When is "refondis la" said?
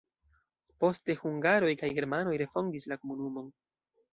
2.45-2.99